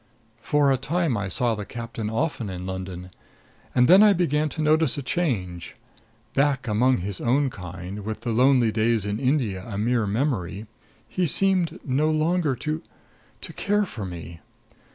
"For 0.41 0.71
a 0.71 0.77
time 0.77 1.15
I 1.15 1.27
saw 1.27 1.53
the 1.53 1.63
captain 1.63 2.09
often 2.09 2.49
in 2.49 2.65
London; 2.65 3.11
and 3.75 3.87
then 3.87 4.01
I 4.01 4.13
began 4.13 4.49
to 4.49 4.61
notice 4.63 4.97
a 4.97 5.03
change. 5.03 5.75
Back 6.33 6.67
among 6.67 6.97
his 7.01 7.21
own 7.21 7.51
kind, 7.51 7.99
with 8.03 8.21
the 8.21 8.31
lonely 8.31 8.71
days 8.71 9.05
in 9.05 9.19
India 9.19 9.63
a 9.63 9.77
mere 9.77 10.07
memory 10.07 10.65
he 11.07 11.27
seemed 11.27 11.79
no 11.85 12.09
longer 12.09 12.55
to 12.55 12.81
to 13.41 13.53
care 13.53 13.85
for 13.85 14.03
me. 14.03 14.39